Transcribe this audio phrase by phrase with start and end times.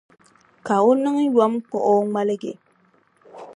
[0.65, 2.51] Ka o niŋ yom n-kpuɣi o ŋmaligi.